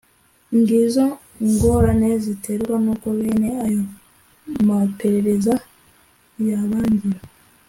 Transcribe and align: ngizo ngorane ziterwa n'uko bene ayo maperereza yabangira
ngizo 0.57 1.05
ngorane 1.49 2.09
ziterwa 2.23 2.75
n'uko 2.83 3.07
bene 3.21 3.49
ayo 3.65 3.83
maperereza 4.67 5.53
yabangira 6.47 7.21